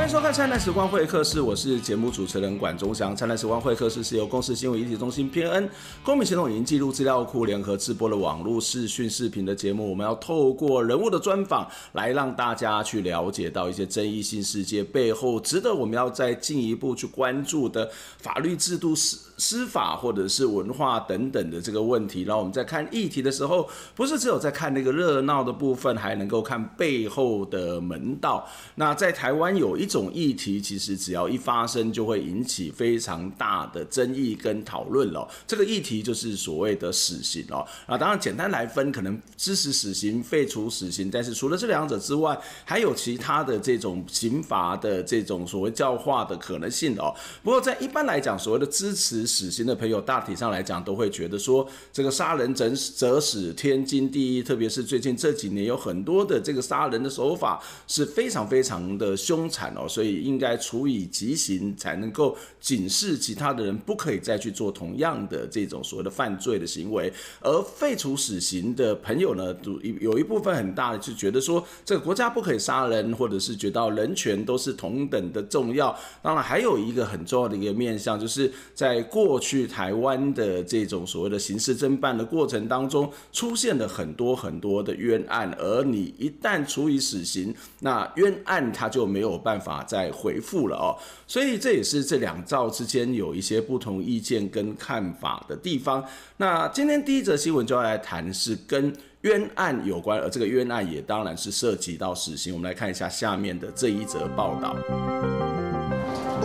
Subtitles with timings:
[0.00, 3.12] 欢迎收看《灿烂时光会客室》，我是节目主持人管中祥。
[3.14, 5.68] 《灿烂时光会客室》是由公司新闻议题中心偏恩、
[6.02, 9.90] 公民行动影音记录资料库联合制播的网络视讯视频的节目。
[9.90, 22.22] 我们要透过人物的专访，来让大家去了解到一些争议性事件背后，值得我们要再进一步去关注的法律制度、是司法或者是文化等等的这个问题。
[22.22, 28.48] 然后我们在看议题的时候，不是只有在看那个热闹的部分，还能够看背后的门道。
[28.76, 29.90] 那在台湾有一。
[29.90, 35.28] 种议题其实只要一发生，就会引起非常大的争议跟讨论了。
[35.48, 37.66] 这个议题就是所谓的死刑哦。
[37.86, 47.12] 啊，当然简单来分，可能支持死刑、废除死刑，但是除了这两者之外，还有其他的这种刑罚的这种所谓教化的可能性哦。
[47.42, 59.86] 不过在一般来讲，所谓的支持死刑的朋友，大体上来讲都会觉得说，这个杀人者者死天经地义，特别是最近这几年有很多的这个杀人的手法是非常非常的凶残哦。
[59.88, 67.12] 所以应该处以极刑，才能够警示其他的人不可以再去做同样的这种所谓的犯罪的行为。
[67.40, 69.54] 而废除死刑的朋友呢，
[70.00, 75.96] 有一部分很大的就觉得说，这个国家不可以杀人，或者是觉得人权都是同等的重要。
[76.22, 89.80] 当然，还有一个很重要的一个面向，就是在过去台湾的这种所谓的刑事侦办的过程当中，出现了很多很多的冤案，而你一旦处以死刑，那冤案它就没有办法。
[89.86, 90.94] 再回复了哦，
[91.26, 96.04] 所以这也是这两造之间有一些不同意见跟看法的地方。
[96.36, 102.52] 那今天第一则新闻就要来谈是跟冤案有关，而这个冤案也当然是涉及到死刑。
[102.52, 104.76] 我们来看一下下面的这一则报道。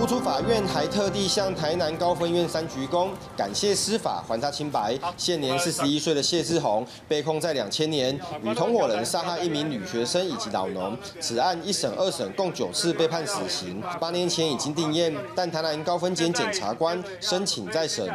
[0.05, 4.95] 不出法院，还特地向台南高分院三鞠躬，感谢司法还他清白。
[5.17, 18.07] 现年四十一岁的谢志宏被控在两千年与同伙人杀害一名女学生以及老农，此案一审、二审共九次被判死刑，八年前已经定验，但台南高分检检察官申请再审，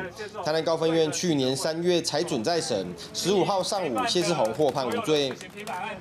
[0.44, 5.32] 台南高分院去年三月才准再审，十五号上午谢志宏获判无罪。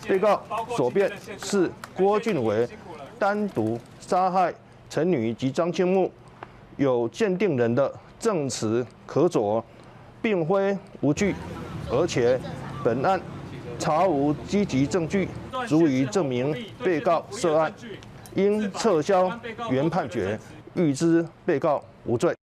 [0.08, 0.40] 被告
[0.78, 1.12] 所辩
[1.44, 2.70] 是郭俊伟
[3.18, 4.54] 单独杀害。
[4.90, 6.12] 陈女及张清木
[6.78, 9.64] 有鉴定人的证词可佐，
[10.20, 11.36] 并非无据，
[11.92, 12.40] 而且
[12.84, 13.22] 本案
[13.78, 15.28] 查无积极证据
[15.68, 17.72] 足以证明被告涉案，
[18.34, 19.32] 应撤销
[19.70, 20.40] 原判决，
[20.74, 22.34] 预知被告无罪。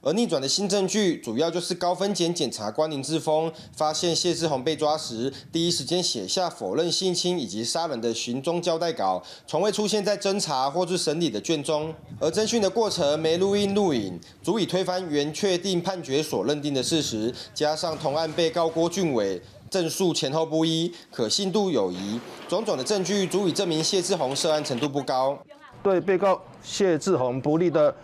[0.00, 11.92] 而逆转的新证据，主要就是高分检检察官林志峰发现谢志宏被抓时，第一时间写下否认性侵以及杀人的询宗交代稿，从未出现在侦查或是审理的卷中。
[12.20, 17.34] 而侦讯的过程没录音录影，足以推翻原确定判决所认定的事实。
[17.52, 25.36] 加上同案被告郭俊伟证述前后不一，可信度有疑，种种的证据足以证明谢志宏涉案程度不高。
[25.82, 27.94] 对被告谢志宏不利的。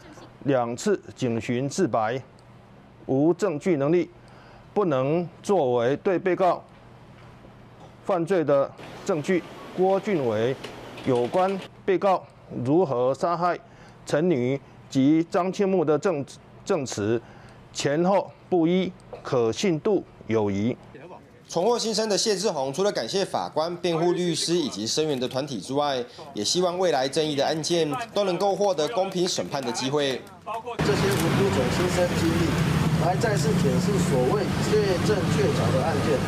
[0.45, 2.23] 两次警询自白，
[3.07, 4.09] 无证据能力，
[4.73, 6.63] 不能作为对被告
[8.05, 8.71] 犯罪的
[9.05, 9.43] 证据。
[9.77, 10.55] 郭俊伟
[11.05, 12.23] 有关被告
[12.65, 13.59] 如何杀害
[14.07, 16.25] 陈女及张清木的证
[16.65, 17.21] 证词
[17.73, 20.77] 前后不一，可信度有疑。
[21.49, 26.03] 重获新生的谢志宏，除了感谢法官、辩护律师以及声援的团体之外，
[26.33, 30.21] 也希望未来争议的案件都能够获得公平审判的机会。
[30.45, 34.77] 包括这些无辜者亲身经历，来再次解释所谓确
[35.09, 36.19] 证确凿的案件，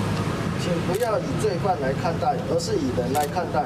[0.59, 3.65] 请不要以罪犯来看待，而是以人来看待，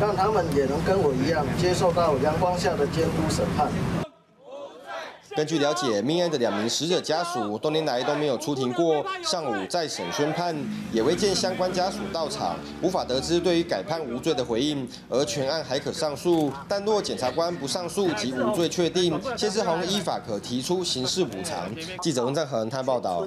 [0.00, 4.03] 让他们也能跟我一样，接受到阳光下的监督审判。
[5.36, 9.04] 根据了解，命案的两名死者家属多年来都没有出庭过。
[9.22, 10.54] 上午再审宣判，
[10.92, 14.88] 也未见相关家属到场，无法得知对于改判无罪的回应。
[15.08, 21.68] 而全案还可上诉，但若检察官不上诉及无罪确定，谢志宏依法可提出刑事补偿。
[22.00, 23.26] 记者温正恒他报道。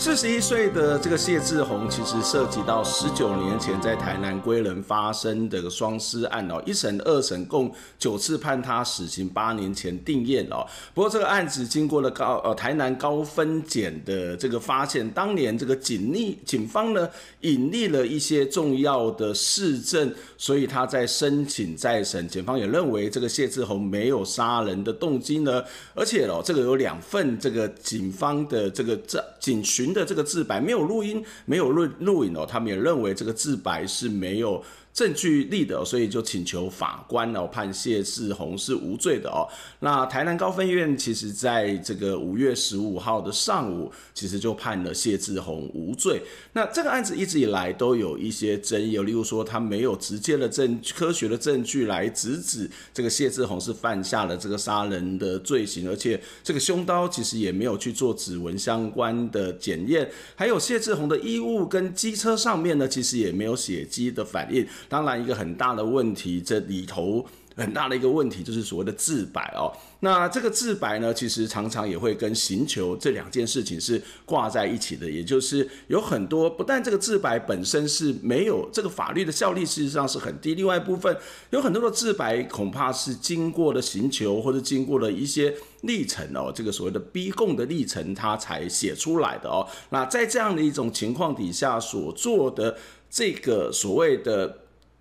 [0.00, 10.64] 四十一岁的这个谢志宏，其实涉及到十九年前在台南归仁发生的双尸案哦，一审、二审共九次判他死刑，八年前定谳哦。
[10.94, 17.08] 不过这个案子经过了高呃台南高分检的这个发现，当年这个警力警方呢
[17.40, 25.60] 隐匿了一些重要的事证，所以他在申请再审，检方也认为这个谢志宏没有杀人的动机呢，
[25.92, 29.62] 而且哦这个有两份这个警方的这个这警
[29.92, 34.62] 的这个自白没有录音，没有录录影哦，他们也认为这个自白是没有
[34.98, 39.46] 证据力的，所以就请求法官哦判谢志宏是无罪的哦。
[39.78, 46.20] 那台南高分院其实在这个五月十五号的上午，其实就判了谢志宏无罪。
[46.52, 64.66] 那这个案子一直以来都有一些争议，例如说他没有直接的证科学的证据来直指这个谢志宏是犯下了这个杀人的罪行，而且这个凶刀其实也没有去做指纹相关的检验，还有谢志宏的衣物跟机车上面呢，其实也没有血迹的反应。
[64.88, 67.24] 当然，一个很大的问题，这里头
[67.56, 69.70] 很大的一个问题就是所谓的自白哦。
[70.00, 80.54] 那这个自白呢，其实常常也会跟刑求这两件事情是挂在一起的，也就是有很多不但这个自白本身是没有这个法律的效力，事实上是很低。
[80.54, 81.14] 另外一部分
[81.50, 85.52] 有很多的自白恐怕是经过了刑求或者经过了一些
[85.82, 89.66] 历程哦，这个所谓的逼供的历程，他才写出来的哦。
[89.90, 92.78] 那在这样的一种情况底下所做的
[93.10, 94.58] 这个所谓的。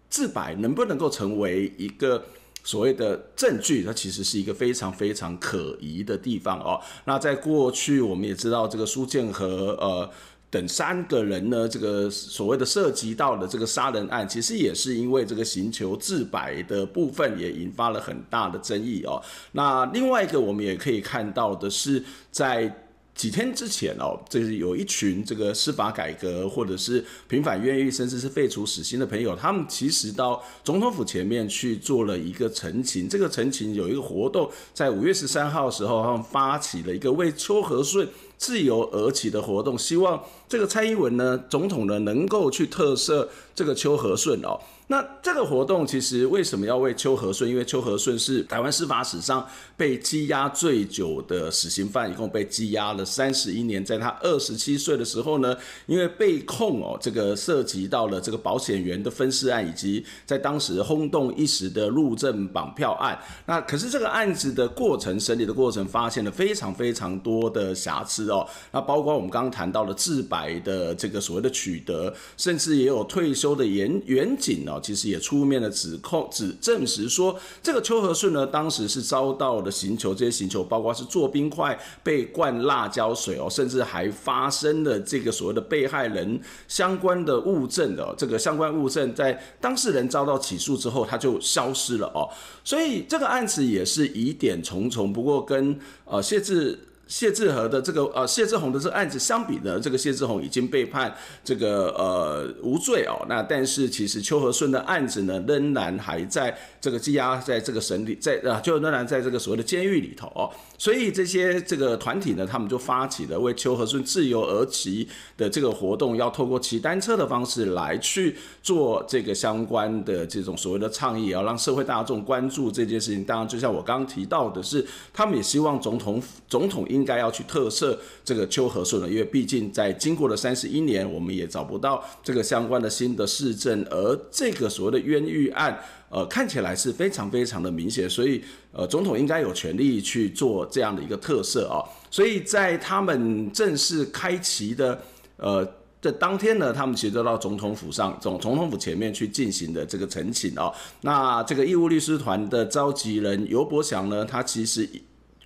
[0.10, 2.24] 自白能不能够成为一个
[2.64, 3.84] 所谓的证据？
[3.84, 6.80] 它其实是一个非常非常可疑的地方哦。
[7.06, 10.10] 那在过去，我们也知道这个苏建和呃
[10.50, 19.22] 等三个人呢，这个所谓的涉及到的这个杀人案，其实也是因为这个寻求自白的部分也引发了很大的争议哦。
[19.52, 22.84] 那另外一个我们也可以看到的是在。
[23.18, 33.10] 几天之前哦，这是有一群这个司法改革或者是平反冤狱，甚至是废除死刑的朋友，他们其实到总统府前面去做了一个陈情。
[33.10, 44.60] 这个陈情有一个活动，在五月十三号的时候，他们发起了一个为邱和顺自由而起的活动，希望这个蔡英文呢，总统呢，能够去特赦这个邱和顺哦。
[44.90, 47.50] 那这个活动其实为什么要为邱和顺？
[47.50, 49.46] 因为邱和顺是台湾司法史上
[49.76, 53.84] 被羁押最久的死刑犯，一共被羁押了三十一年。
[53.84, 55.54] 在他二十七岁的时候呢，
[55.88, 63.20] 因为被控哦，这个涉及到了这个保险员的分尸案，以及在当时轰动一时的入政绑票案。
[63.46, 68.48] 那可是这个案子的过程审理的过程，发现了非常非常多的瑕疵哦。
[68.72, 74.77] 那包括我们刚刚谈到了自白的这个所谓的取得，甚至也有退休的员员警哦。
[74.80, 92.30] 其实也出面的指控，指证实说，这个邱和顺呢，当时是遭到了刑求，这些刑求包括是做冰块、被灌辣椒水哦，甚至还发生了这个所谓的被害人相关的物证的这个相关物证，在当事人遭到起诉之后，他就消失了哦，
[92.64, 95.12] 所以这个案子也是疑点重重。
[95.12, 96.87] 不过跟呃谢志。
[97.08, 103.26] 谢志和的这个呃谢志宏的这个案子相比呢，这个谢志宏已经被判这个呃无罪哦。
[103.30, 110.50] 那但是其实邱和顺的案子呢，仍然还在这个羁押在这个审理在啊，就仍然在这个所谓的监狱里头哦。
[110.78, 123.24] 所以这些这个团体呢，他们就发起了为邱和顺自由而骑的这个活动，要透过骑单车的方式来去做这个相关的这种所谓的倡议，要让社会大众关注这件事情。
[123.24, 127.96] 当然，就像我刚刚提到的是，他们也希望总统总统应应该要去特赦
[128.26, 135.80] 这个邱和顺了，因为毕竟在经过了三十一年，我们也找不到这个相关的新的事证，而这个所谓的冤狱案，
[136.10, 141.78] 呃，看起来是非常非常的明显，所以呃，总统应该有权利去做这样的一个特赦啊。
[142.10, 145.00] 所以在他们正式开旗的
[145.38, 145.68] 呃
[146.02, 150.74] 的当天呢，他们其实都到总统府上总总统府前面去进行的这个陈情哦。
[151.02, 154.90] 那这个义务律师团的召集人尤伯祥呢，他其实。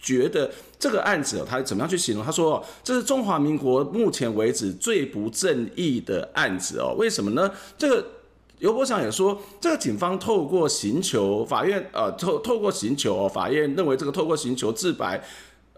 [0.01, 2.25] 觉得这个案子，他怎么样去形容？
[2.25, 6.95] 他说，这是中华民国目前为止最不正义的案子哦。
[6.97, 7.51] 为什么呢？
[7.77, 8.05] 这个
[8.59, 15.23] 尤伯祥也说，这个警方透过刑求，法院呃透透过刑求，法院认为这个透过刑求自白，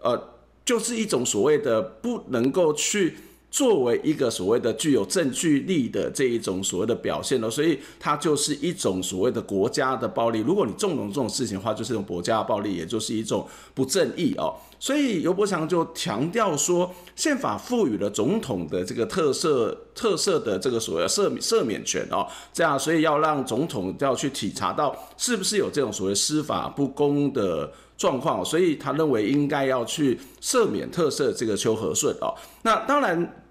[0.02, 3.16] 呃，就是一种所谓的不能够去。
[3.54, 10.40] 作为一个所谓的具有证据力的这一种所谓的表现呢，所以它就是一种所谓的国家的暴力。
[10.40, 14.56] 如果你纵容这种事情的话，就是一种国家暴力，也就是一种不正义哦。
[14.80, 32.34] 所以尤伯祥就强调说，宪法赋予了总统的这个特赦特赦的这个所谓赦赦免权哦，这样，所以要让总统要去体察到是不是有这种所谓司法不公的状况，所以他认为应该要去赦免特赦这个邱和顺哦。
[32.62, 33.42] 那当然。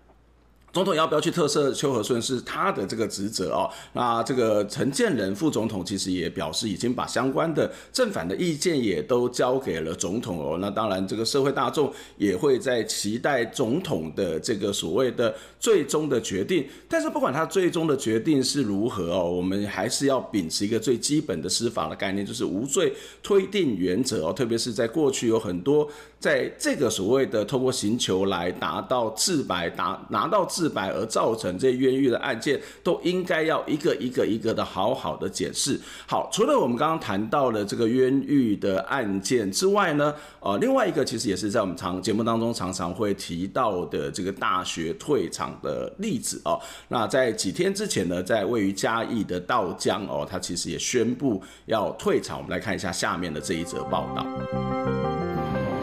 [0.73, 3.69] 总统要不要去特赦邱和顺是他的这个职责哦。
[3.93, 10.57] 那这个陈建仁副总统其实也表示，已经把相关的正反的意见也都交给了总统哦。
[10.59, 16.67] 那当然，这个社会大众也会在期待总统的这个所谓的最终的决定。
[16.89, 24.33] 但是不管他最终的决定是如何哦，我们还是要秉持一个最基本的司法的概念，就是无罪推定原则哦。
[24.33, 25.87] 特别是在过去有很多
[26.19, 35.77] 在这个所谓的透过刑求来达到自白，达拿到自四百而造成这冤狱的案件，都应该要一个一个一个的好好的解释。
[36.07, 46.57] 好，除了我们刚刚谈到的这个冤狱的案件之外呢，呃，另外一个其实也是在我们常节目当中常常会提到的这个大学退场的例子哦。
[46.87, 52.37] 那在几天之前呢，在位于嘉义的道江哦，他其实也宣布要退场。
[52.37, 54.25] 我们来看一下下面的这一则报道。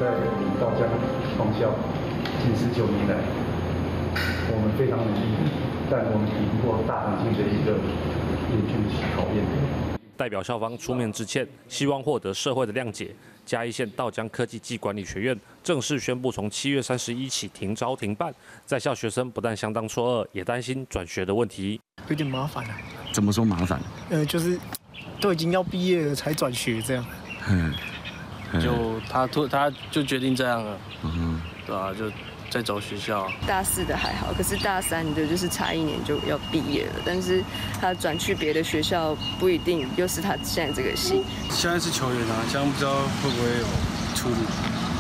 [0.00, 0.06] 在
[0.58, 0.88] 道江
[1.36, 1.74] 创校
[2.42, 3.16] 近十九年来，
[4.52, 5.50] 我们非常努力，
[5.90, 7.78] 但我们抵不过大环境的一个
[8.50, 8.72] 严峻
[9.16, 9.44] 考验。
[10.16, 13.14] 代表校方出面致歉，希望获得社会的谅解。
[13.46, 18.32] 嘉义县道江科技暨管理学院正式宣布，从七月三十一起停招停办。
[18.66, 21.80] 在校学生不但相当错愕，也担心转学的问题。
[22.08, 22.76] 有点麻烦啊。
[23.12, 23.80] 怎么说麻烦？
[24.10, 24.58] 呃，就是
[25.20, 27.04] 都已经要毕业了才转学这样。
[27.48, 27.72] 嗯。
[28.60, 30.78] 就他突他就决定这样了。
[31.04, 31.40] 嗯。
[31.66, 32.10] 对啊，就。
[32.50, 36.94] 在找学校，大四的还好，可是大三的就是差一年就要毕业了。
[37.04, 37.42] 但是
[37.80, 41.22] 他转去别的学校，不一定又是他现在这个系。
[41.48, 42.92] 现在是球员啊，这样不知道
[43.22, 43.66] 会不会有
[44.16, 44.34] 出路。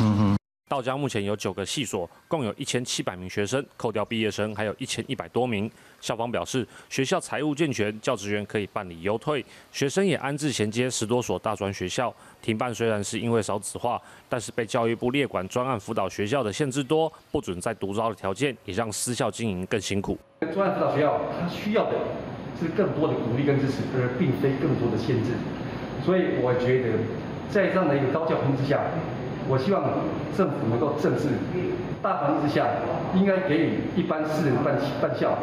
[0.00, 0.39] 嗯哼。
[0.70, 5.68] 道家目前有九个系所，共有一千七百名学生，扣掉毕业生，还有一千一百多名。
[6.00, 12.14] 校方表示，学校财务健全，教职员可以办理优退，学生也安置衔接十多所大专学校。
[12.40, 20.16] 停办虽然是因为少子化，但是被教育部列管专案辅导学校的限制多，不准再独招的条件，也让私校经营更辛苦。
[20.54, 21.98] 专案辅导学校它需要的
[22.60, 25.32] 是更多的鼓励跟支持，而并非更多的限制。
[26.06, 26.98] 所以我觉得，
[27.50, 28.80] 在这样的一个高教环境之下。
[29.50, 29.82] 我希望
[30.36, 31.26] 政府能够正视
[32.00, 32.68] 大环境之下，
[33.16, 35.36] 应该给予一般私人办办校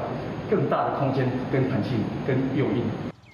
[0.49, 2.83] 更大的空间、跟弹性、跟诱因。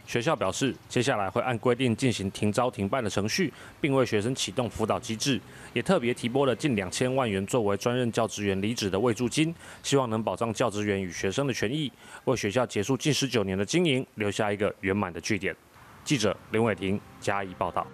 [0.08, 5.40] 学校表示，接下来会按规定进行停招停办的程序，并为学生启动辅导机制，
[5.74, 9.54] 也特别提拨了近两千万元作为专任教职员离职的慰助金，
[9.84, 11.92] 希望能保障教职员与学生的权益，
[12.26, 15.56] 为学校结束近十九年的经营留下一个圆满的句点。
[16.04, 17.86] 记者林伟霆加以报道。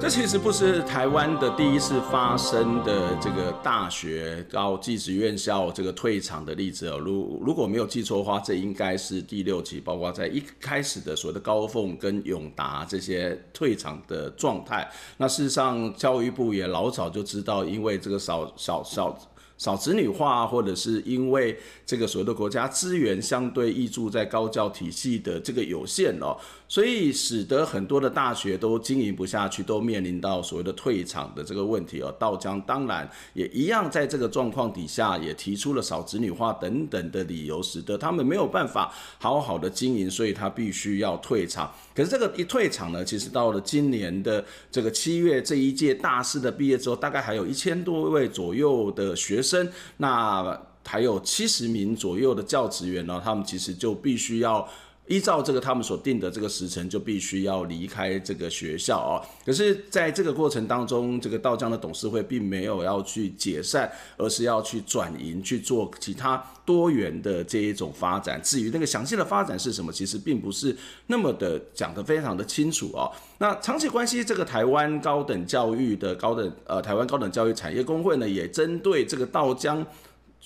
[0.00, 6.98] 这其实不是台湾的第一次发生的这个大学到技职院校这个退场的例子哦。
[6.98, 14.86] 如如果没有记错的话，这应该是第六期，包括在一开始的所谓的高凤跟永达这些退场的状态。
[15.16, 19.16] 那事实上，教育部也老早就知道，因为这个少少少。
[19.56, 21.56] 少子女化，或者是因为
[21.86, 26.36] 这个所谓的国家资源相对挹注在高教体系的这个有限哦，
[26.68, 32.14] 所以使得很多的大学都经营不下去，都面临到所谓的退场的这个问题哦。
[32.18, 41.72] 道江当然也一样，在这个状况底下，也提出了少子女化等等的理由，使得他们没有办法好好的经营，所以他必须要退场。
[41.94, 54.66] 可是这个一退场呢，其实到了今年的这个七月，这一届大四的毕业之后，大概还有一千多位左右的学生，那还有七十名左右的教职员呢，他们其实就必须要。
[55.06, 59.20] 依照这个他们所定的这个时辰，就必须要离开这个学校哦。
[59.44, 68.40] 可是，在这个过程当中，这个道江的董事会并没有要去解散，而是要去转营去做其他多元的这一种发展。
[68.42, 70.74] 至于那个详细的发展是什么，其实并不是
[71.08, 73.12] 那么的讲得非常的清楚哦。
[73.38, 79.86] 那长期关系这个台湾高等教育的高等呃台湾高等教育产业工会呢，也针对这个道江。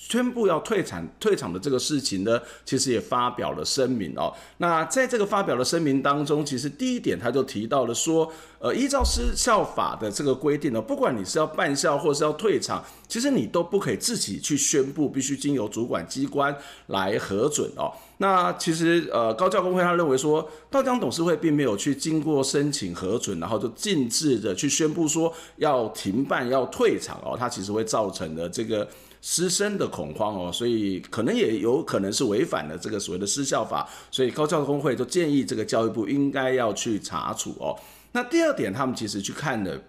[0.01, 4.33] 宣布要退场退场的这个事情呢，其实也发表了声明哦。
[4.57, 16.55] 那在这个发表的声明当中，其实第一点他就提到了说，呃，依照失校法的这个规定呢，不管你是要办校或是要退场，其实你都不可以自己去宣布，必须经由主管机关
[16.87, 17.91] 来核准哦。
[18.19, 28.87] 那其实呃，高教工会他认为说，道江董事会并没有去经过申请核准，然后就径自的去宣布说要停办要退场哦，它其实会造成的这个。
[29.21, 37.75] 师生的恐慌哦，所以可能也有可能是违反了这个所谓的失效法，所以高教工会就建议这个教育部应该要去查处哦。
[38.11, 39.79] 那第二点，他们其实去看了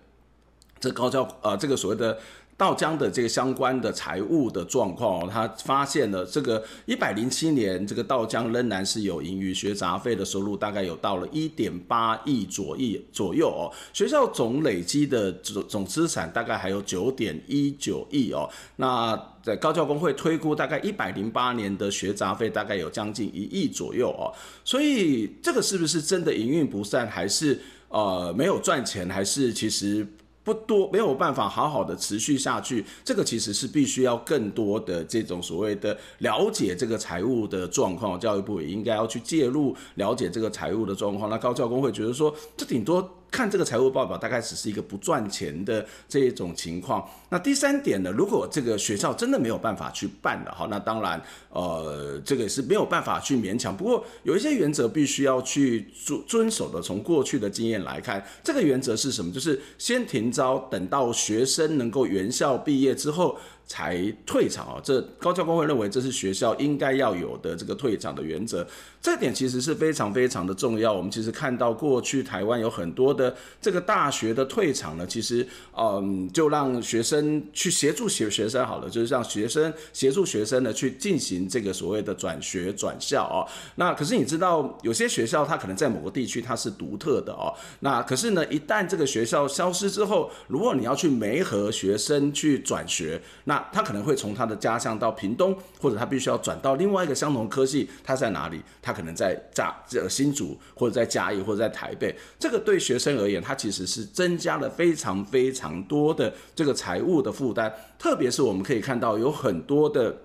[0.79, 2.19] 这高教呃这个所谓的。
[2.61, 13.73] 道江的这个相关的财务的状况哦，他发现了这个一百零七年，这个道江仍然是有盈余，学杂费的收入大概有到了一点八亿左亿左右哦。
[13.95, 18.47] 学校总累积的总总资产大概还有九点一九亿哦。
[18.77, 24.29] 那在高教工会推估，大概一百零八年的学杂费大概有将近一亿左右哦。
[24.67, 30.07] 所以这个是不是真的营运不善，还是呃没有赚钱，还是其实？
[30.43, 41.29] 不多，没有办法好好的持续下去，这个其实是必须要更多的这种所谓的了解这个财务的状况，教育部也应该要去介入了解这个财务的状况。
[41.29, 47.09] 那高教工会觉得说，这顶多看这个财务报表，大概只是一个不赚钱的这一种情况。
[47.29, 53.77] 那第三点呢，如果这个学校真的没有办法去办的，好，那当然，呃，这个也是没有办法去勉强。
[53.77, 56.83] 不过有一些原则必须要去遵遵守的。
[56.83, 59.31] 从过去的经验来看，这个原则是什么？
[59.33, 63.39] 就是先停招，等到学生能够原校毕业之后。
[63.71, 64.81] 才退场啊！
[64.83, 68.67] 这高教工会认为这是学校应该要有的这个退场的原则，
[69.01, 70.93] 这点其实是非常非常的重要。
[70.93, 75.47] 我们其实看到过去台湾有很多的这个大学的退场呢，其实
[75.79, 83.47] 嗯，就让学生去协助学学生好了，就是让学生协助学生呢去进行这个所谓的转学转校啊。
[83.77, 87.55] 那可是你知道，有些学校它可能在某个地区它是独特的哦。
[87.79, 98.61] 那可是呢，一旦这个学校消失之后，如果你要去媒合学生去转学，那他可能会从他的家乡到屏东，或者他必须要转到另外一个相同科系，他在哪里？
[98.81, 102.17] 他可能在在这新竹，或者在嘉义，或者在台北。
[102.39, 107.73] 这个对学生而言，他其实是增加了非常非常多的这个财务的负担。
[107.99, 110.17] 特别是我们可以看到有很多的。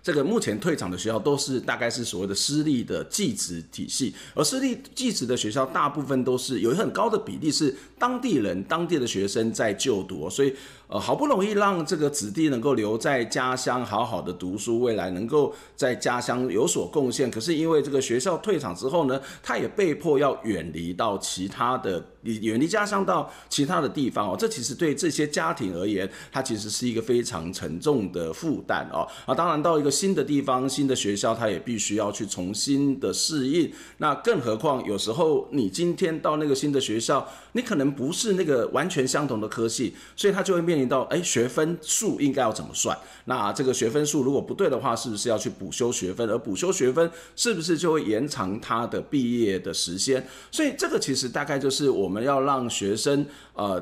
[0.00, 10.54] 这个目前退场的学校都是大概是所谓的私立的技职体系，而私立技职的学校大部分都是有很高的比例是当地人、当地的学生在就读，所以
[10.88, 22.04] 呃好不容易让这个子弟能够留在家乡好好的读书，未来能够在家乡有所贡献，可是因为这个学校退场之后呢，他也被迫要远离到其他的。
[22.24, 29.06] 远离家乡到其他的地方哦，这其实对这些家庭而言，它其实是一个非常沉重的负担哦。
[29.24, 33.72] 啊，当然到一个新的地方、新的学校，他也必须要去重新的适应。
[33.98, 42.96] 那更何况有时候你今天到那个新的学校，你可能不是那个完全相同的科系，所以他就会面到，哎，学分数应该要怎么算？
[43.24, 46.28] 那这个学分数如果不对的话，是不是要去补修学分？
[46.28, 50.26] 而补修学分是不是就会延长他的毕业的时间？
[50.50, 51.88] 所以这个其实大概就是。
[51.88, 53.80] 我们要让学生呃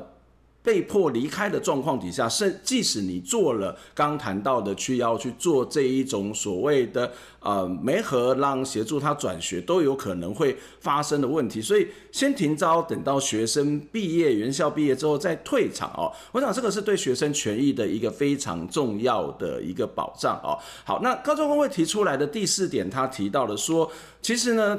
[0.67, 7.09] 被迫离开的状况底下，甚即使你做了刚谈到的去要去做这一种所谓的
[7.39, 11.61] 呃媒合让协助他转学，都有可能会发生的问题。
[11.61, 16.11] 所以先停招，等到学生毕业、院校毕业之后再退场哦。
[16.33, 20.59] 我想这个是对学生权益的一个非常重要的一个保障哦。
[20.83, 23.89] 好，那高中工会提出来的第四点，他提到了说，
[24.21, 24.77] 其实呢。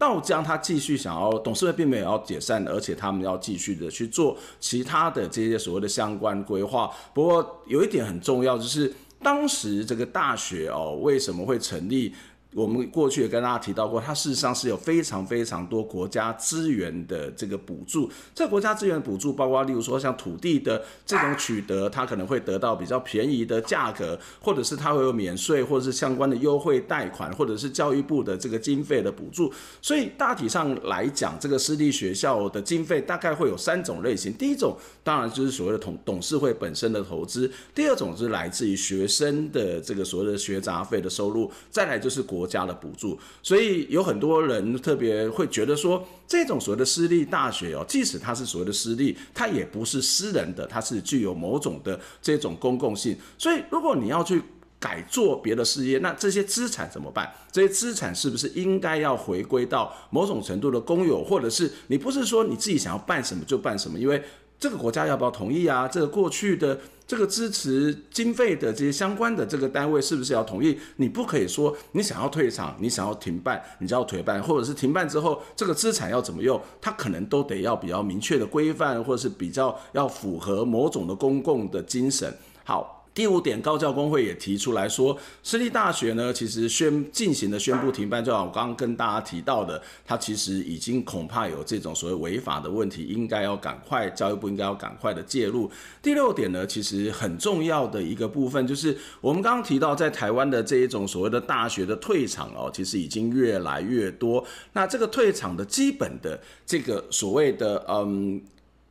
[0.00, 6.90] 道江他继续想要，董事会并没有要解散，而且他们要继续的去做其他的这些所谓的相关规划。
[7.12, 8.90] 不过有一点很重要，就是
[9.22, 12.14] 当时这个大学哦，为什么会成立？
[12.52, 18.10] 我们过去也跟大家提到过，它事实上是有非常非常多国家资源的这个补助。
[18.34, 29.52] 这国家资源补助包括，例如说像土地的这种取得，它可能会得到比较便宜的价格，或者是它会有免税，或者是相关的优惠贷款，或者是教育部的这个经费的补助。
[29.80, 34.32] 所以大体上来讲，这个私立学校的经费大概会有三种类型。
[34.32, 42.39] 第一种当然就是所谓的董董事会本身的投资，第二种是来自于学生的这个所谓的学杂费的收入，再来就是国。
[42.40, 53.14] 国家的补助，所以有很多人特别会觉得说，这种所谓的私立大学哦，即使它是所谓的私立，它也不是私人的，它是具有某种的这种公共性。
[53.36, 54.42] 所以，如果你要去
[54.78, 57.30] 改做别的事业，那这些资产怎么办？
[57.52, 63.98] 这些资产是不是应该要回归到某种程度的公有，或者是你不是说你自己想要办什么就办什么？
[63.98, 64.22] 因为
[64.58, 65.86] 这个国家要不要同意啊？
[65.86, 66.78] 这个过去的
[67.10, 70.78] 这个支持经费的这些相关的这个单位是不是要同意？
[70.94, 82.32] 你不可以说你想要退场，你想要停办，你就要退办，或者是停办之后这个资产要怎么用，它可能都得要比较明确的规范，或者是比较要符合某种的公共的精神。
[82.62, 82.99] 好。
[83.12, 95.68] 第五点，高教工会也提出来说，私立大学呢，其实宣进行的宣布停办，就像我刚刚跟大家提到的，它其实已经恐怕有这种所谓违法的问题，应该要赶快，教育部应该要赶快的介入。
[96.00, 104.42] 第六点呢，其实很重要的一个部分，就是我们刚刚提到，在台湾的这一种所谓的大学的退场哦，其实已经越来越多。
[104.72, 108.40] 那这个退场的基本的这个所谓的嗯。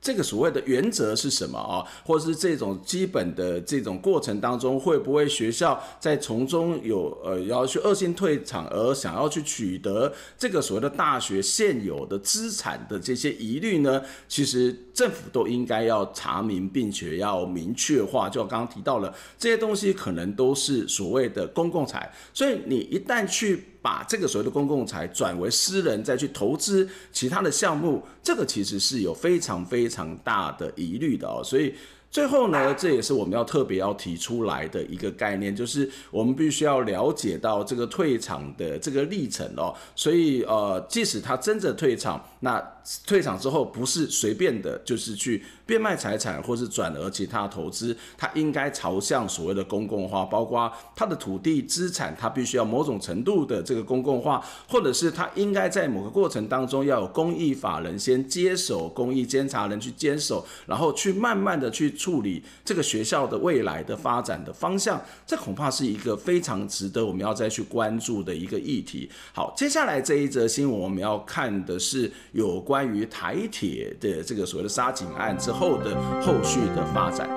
[0.01, 1.83] 这个所谓的原则是什么啊？
[2.05, 14.01] 或者是这种基本的这种过程当中，会不会学校在从中有呃要去恶性退场，而想要去取得这个所谓的大学现有的资产的这些疑虑呢？
[14.27, 18.29] 其实政府都应该要查明，并且要明确化。
[18.29, 23.65] 就我刚刚提到了这些东西，可能都是所谓的公共财，所以你一旦去。
[23.81, 31.41] 把这个所谓的公共财转为私人，再去投资其他的项目，这个其实是有非常非常大的疑虑的哦。
[31.43, 31.73] 所以
[32.11, 39.71] 最后呢，这也是我们要特别要提出来的一个概念，就是我们必须要了解到这个退场的这个历程哦。
[39.95, 42.59] 所以呃，即使他真的退场，那
[43.05, 61.93] 退场之后不是随便的，就是去变卖财产或是转而其他投资，他应该朝向所谓的公共化，包括他的土地资产，他必须要某种程度的这个公共化，或者是他应该在某个过程当中要有公益法人先接手，公益监察人去坚守，然后去慢慢的去。
[61.99, 69.09] 处理这个学校的未来的发展的方向，这恐怕是一个非常值得我们要再去关注的一个议题。
[69.33, 77.29] 好，接下来这一则新闻我们要看的是有关于台铁的这个所谓的杀警案之后的后续的发展。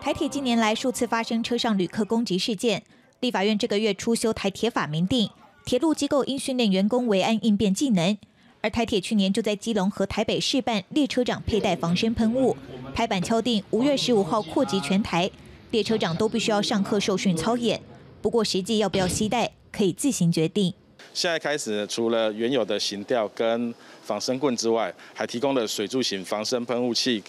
[0.00, 2.84] 台铁近年来数次发生车上旅客攻击事件，
[3.20, 5.28] 立法院这个月初修台铁法，明定
[5.66, 8.16] 铁路机构应训练员工维安应变技能。
[8.66, 12.56] 而台铁去年就在基隆和台北试办列车长佩戴防身喷雾，
[12.92, 15.30] 拍板敲定五月十五号扩及全台，
[15.70, 17.80] 列车长都必须要上课受训操演。
[18.20, 20.74] 不过实际要不要携带，可以自行决定。
[21.14, 27.22] 现在开始，除了原有的行吊跟防身棍之外，还提供了水柱型防身喷雾器，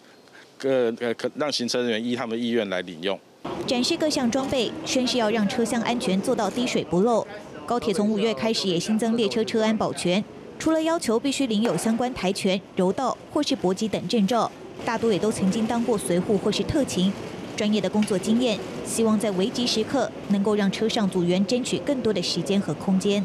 [0.58, 3.20] 各呃可让行车人员依他们意愿来领用。
[3.68, 7.28] 展示各项装备，宣示要让车厢安全做到滴水不漏。
[7.68, 10.24] 高铁从五月开始也新增列车车安保全。
[10.60, 14.52] 除了要求必须领有相关跆拳、柔道或是搏击等证照，
[14.84, 17.12] 大多也都曾经当过随护或是特勤，
[17.56, 23.24] 专业的工作经验，希望在危急时刻能够让车上组员争取更多的时间和空间。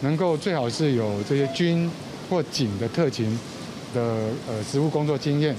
[0.00, 1.90] 能够最好是有这些军
[2.30, 3.38] 或警的特勤
[3.92, 4.00] 的
[4.46, 5.54] 呃实务工作经验，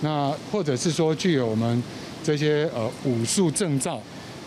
[0.00, 1.80] 那或者是说具有我们
[2.24, 4.00] 这些呃武术证照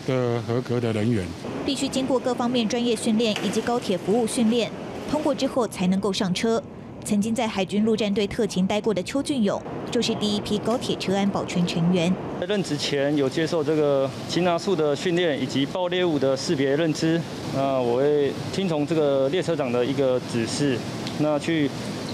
[0.06, 1.26] 的合格的人员，
[1.64, 4.70] 必须经过各方面专业训练以及高铁服务训练。
[5.10, 6.62] 通过之后才能够上车。
[7.04, 12.14] 曾经在海军陆战队特勤待过的邱俊勇，就是第一批高铁车安保全成员。
[12.38, 17.20] 在任职前有接受这个擒拿术的训练，以及爆裂物的识别认知。
[17.56, 20.78] 那我会听从这个列车长的一个指示，
[21.18, 21.68] 那去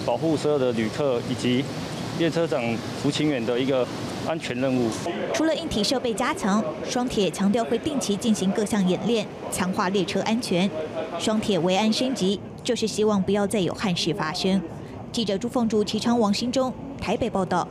[0.06, 1.62] 保护所有的旅客以及
[2.18, 2.62] 列车长
[3.02, 3.86] 服勤员的一个
[4.26, 4.88] 安全任务。
[5.34, 10.70] 除了硬体设备加强，双铁强调会定期进行各项演练，强化列车安全。
[11.18, 14.60] 双铁维安升级，就是希望不要再有憾事发生。
[15.12, 17.66] 记者朱凤竹、齐昌、王新忠，台北报道。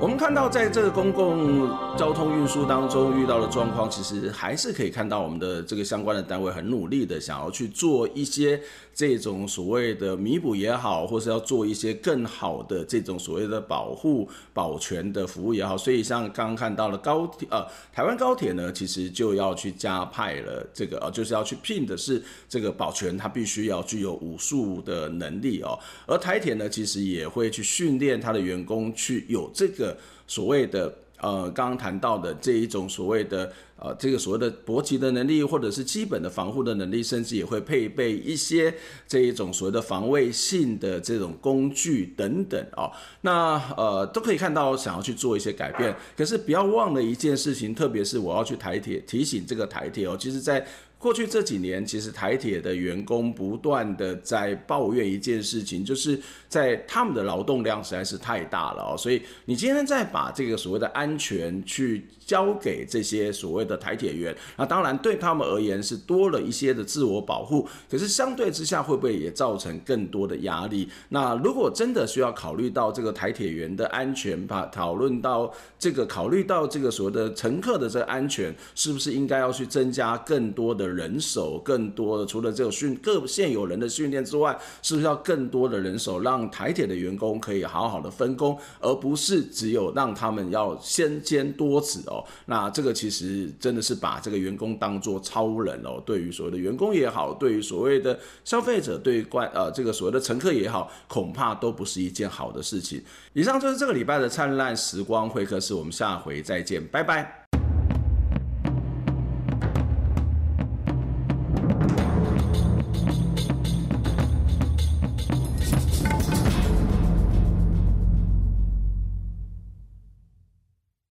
[0.00, 8.60] 我们看到，在这个公共交通运输当中遇到的状况，其实还是可以看到我们的这个相关的单位很努力的想要去做一些
[8.94, 15.76] 这种所谓的弥补也好，或是要做一些更好的这种所谓的保护保全的服务也好。
[15.76, 25.76] 所以像刚刚看到了高铁，呃，台湾高铁呢，其实就要去加派了这个，呃，就是要去聘的是这个保全，他必须要具有武术的能力哦。
[26.06, 29.87] 而台铁呢，其实也会去训练他的员工去有这个。
[30.26, 38.72] 所谓的呃，刚刚谈到的这一种所谓的呃，这个所谓的搏击的能力，或者是基本的防护的能力，甚至也会配备一些
[39.06, 42.90] 这一种所谓的防卫性的这种工具等等哦。
[43.22, 50.64] 那呃，都可以看到想要去做一些改变，可是不要忘了一件事情，特别是我要去台铁提醒这个台铁哦，其实，在
[50.98, 70.88] 过去这几年，其实台铁的员工不断的在抱怨一件事情，就是在他们的劳动量实在是太大了哦，所以你今天再把这个所谓的安全去交给这些所谓的台铁员，那当然对他们而言是多了一些的自我保护，可是相对之下会不会也造成更多的压力？
[71.10, 80.87] 那如果真的需要考虑到这个台铁员的安全，把讨论到这个考虑到这个所谓的乘客的这个安全，是不是应该要去增加更多的？
[80.88, 92.24] 人手更多的，除了这种训各现有人的训练之外，是不是要更多的人手，让台铁的员工可以好好的分工，而不是只有让他们要先兼多职哦？
[92.46, 96.02] 那这个其实真的是把这个员工当作超人哦。
[96.06, 103.02] 对于所谓的员工也好，对于所谓的消费者，对于观呃这个所谓的乘客也好，恐怕都不是一件好的事情。
[103.32, 107.57] 以上就是这个礼拜的灿烂时光会客室，我们下回再见，拜拜。